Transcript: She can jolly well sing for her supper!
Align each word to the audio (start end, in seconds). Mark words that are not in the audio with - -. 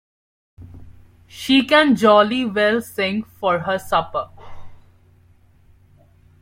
She 1.27 1.63
can 1.63 1.95
jolly 1.95 2.43
well 2.43 2.81
sing 2.81 3.21
for 3.21 3.59
her 3.59 3.77
supper! 3.77 4.31